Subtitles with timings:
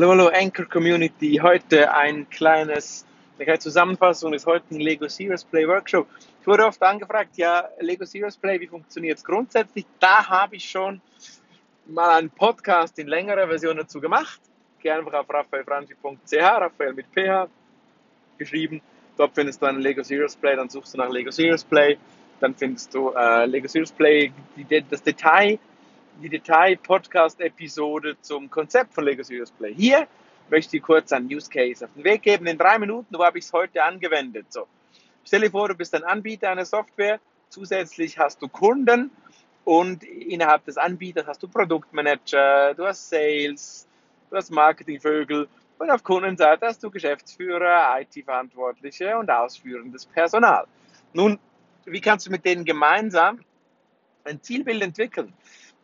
[0.00, 1.40] Hallo, hallo, Anchor Community.
[1.42, 3.04] Heute ein kleines,
[3.34, 6.06] eine kleine Zusammenfassung des heutigen Lego Serious Play Workshop.
[6.40, 9.86] Ich wurde oft angefragt, ja, Lego Serious Play, wie funktioniert es grundsätzlich?
[9.98, 11.00] Da habe ich schon
[11.86, 14.40] mal einen Podcast in längerer Version dazu gemacht.
[14.80, 17.48] Geh einfach auf raphaelfranchi.ch, Raphael mit PH
[18.38, 18.80] geschrieben.
[19.16, 21.98] Dort findest du einen Lego Serious Play, dann suchst du nach Lego Serious Play.
[22.38, 25.58] Dann findest du äh, Lego Serious Play, die, das Detail
[26.20, 29.72] die Detail-Podcast-Episode zum Konzept von Lego Serious Play.
[29.74, 30.08] Hier
[30.50, 32.46] möchte ich kurz einen Use Case auf den Weg geben.
[32.46, 34.46] In drei Minuten, wo habe ich es heute angewendet?
[34.52, 34.66] So.
[35.24, 39.10] Stell dir vor, du bist ein Anbieter einer Software, zusätzlich hast du Kunden
[39.64, 43.86] und innerhalb des Anbieters hast du Produktmanager, du hast Sales,
[44.30, 45.46] du hast Marketingvögel
[45.78, 50.66] und auf Kundenseite hast du Geschäftsführer, IT-Verantwortliche und ausführendes Personal.
[51.12, 51.38] Nun,
[51.84, 53.40] wie kannst du mit denen gemeinsam
[54.24, 55.32] ein Zielbild entwickeln?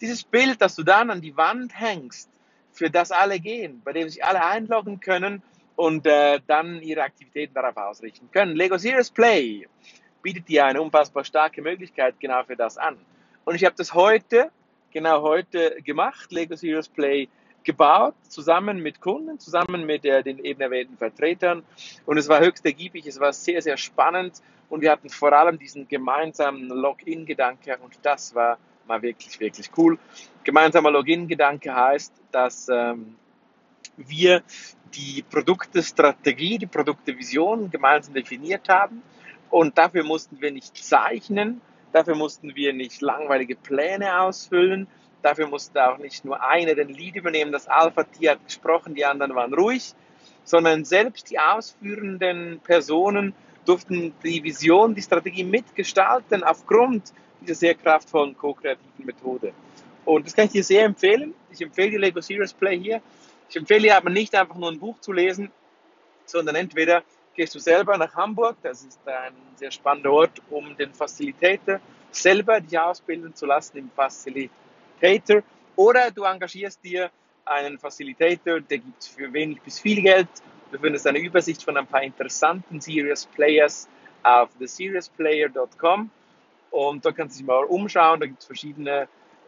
[0.01, 2.29] Dieses Bild, das du dann an die Wand hängst,
[2.73, 5.43] für das alle gehen, bei dem sich alle einloggen können
[5.77, 8.57] und äh, dann ihre Aktivitäten darauf ausrichten können.
[8.57, 9.67] Lego Serious Play
[10.23, 12.97] bietet dir eine unfassbar starke Möglichkeit genau für das an.
[13.45, 14.51] Und ich habe das heute,
[14.93, 17.29] genau heute gemacht, Lego Serious Play
[17.63, 21.63] gebaut, zusammen mit Kunden, zusammen mit äh, den eben erwähnten Vertretern.
[22.07, 25.59] Und es war höchst ergiebig, es war sehr, sehr spannend und wir hatten vor allem
[25.59, 29.99] diesen gemeinsamen Login-Gedanke und das war mal wirklich, wirklich cool.
[30.43, 33.17] Gemeinsamer Login-Gedanke heißt, dass ähm,
[33.97, 34.43] wir
[34.95, 39.03] die Produktestrategie, die Produktevision gemeinsam definiert haben
[39.51, 41.61] und dafür mussten wir nicht zeichnen,
[41.93, 44.87] dafür mussten wir nicht langweilige Pläne ausfüllen,
[45.23, 49.35] dafür musste auch nicht nur einer den Lead übernehmen, das Alpha-Tier hat gesprochen, die anderen
[49.35, 49.95] waren ruhig,
[50.45, 57.13] sondern selbst die ausführenden Personen durften die Vision, die Strategie mitgestalten aufgrund
[57.47, 59.53] dieser sehr kraftvollen ko-kreativen Methode.
[60.05, 61.35] Und das kann ich dir sehr empfehlen.
[61.51, 63.01] Ich empfehle dir Lego Serious Play hier.
[63.49, 65.51] Ich empfehle dir aber nicht einfach nur ein Buch zu lesen,
[66.25, 67.03] sondern entweder
[67.35, 72.61] gehst du selber nach Hamburg, das ist ein sehr spannender Ort, um den Facilitator selber
[72.61, 75.43] dich ausbilden zu lassen im Facilitator,
[75.77, 77.11] oder du engagierst dir
[77.45, 80.29] einen Facilitator, der gibt es für wenig bis viel Geld.
[80.71, 83.89] Du findest eine Übersicht von ein paar interessanten Serious Players
[84.23, 86.11] auf theseriousplayer.com
[86.75, 89.07] und da kannst du dich mal umschauen, da gibt es verschiedene,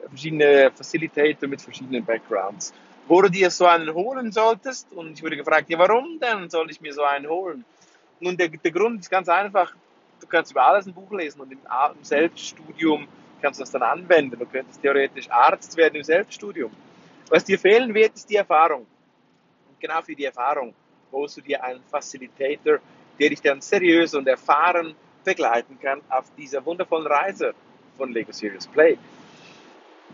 [0.09, 2.73] verschiedene Facilitator mit verschiedenen Backgrounds.
[3.09, 6.71] Wo du dir so einen holen solltest, und ich wurde gefragt, ja, warum denn soll
[6.71, 7.65] ich mir so einen holen?
[8.21, 9.75] Nun, der, der Grund ist ganz einfach,
[10.21, 13.09] du kannst über alles ein Buch lesen und im, im Selbststudium
[13.43, 14.39] kannst du das dann anwenden.
[14.39, 16.71] Du könntest theoretisch Arzt werden im Selbststudium.
[17.29, 18.87] Was dir fehlen wird, ist die Erfahrung.
[19.69, 20.75] Und genau für die Erfahrung
[21.11, 22.79] holst du dir einen Facilitator,
[23.19, 24.95] der dich dann seriös und erfahren
[25.27, 27.55] begleiten kann auf dieser wundervollen Reise
[27.99, 28.97] von Lego Serious Play.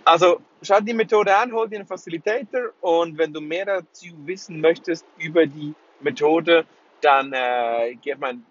[0.04, 4.60] Also schau die Methode an, hol dir einen Facilitator und wenn du mehr dazu wissen
[4.60, 6.64] möchtest über die Methode,
[7.00, 8.44] dann äh, geh, auf meinen,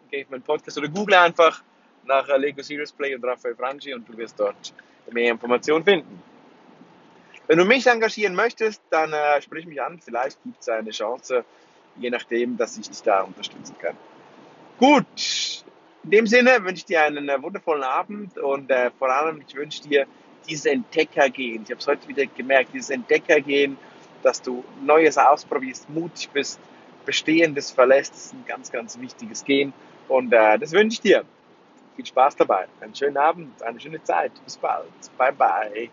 [0.45, 1.61] Podcast oder google einfach
[2.05, 4.73] nach äh, Lego Serious Play und Raphael Franchi und du wirst dort
[5.11, 6.21] mehr Informationen finden.
[7.47, 9.99] Wenn du mich engagieren möchtest, dann äh, sprich mich an.
[9.99, 11.43] Vielleicht gibt es eine Chance,
[11.97, 13.97] je nachdem, dass ich dich da unterstützen kann.
[14.77, 15.60] Gut,
[16.03, 19.55] in dem Sinne wünsche ich dir einen äh, wundervollen Abend und äh, vor allem, ich
[19.55, 20.05] wünsche dir
[20.47, 21.63] dieses Entdeckergehen.
[21.63, 23.77] Ich habe es heute wieder gemerkt, dieses Entdeckergehen,
[24.23, 26.59] dass du Neues ausprobierst, mutig bist,
[27.05, 29.73] Bestehendes verlässt, ist ein ganz, ganz wichtiges Gehen.
[30.07, 31.25] Und äh, das wünsche ich dir.
[31.95, 32.67] Viel Spaß dabei.
[32.79, 34.31] Einen schönen Abend, eine schöne Zeit.
[34.45, 34.85] Bis bald.
[35.17, 35.91] Bye, bye.